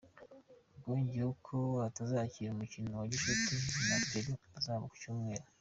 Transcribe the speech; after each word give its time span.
Bwongeyeho 0.77 1.33
ko 1.47 1.57
atazakina 1.87 2.49
umukino 2.53 2.89
wa 2.99 3.05
gicuti 3.11 3.55
na 3.87 3.97
Peru 4.09 4.31
uzaba 4.57 4.83
ku 4.91 4.95
cyumweru. 5.01 5.45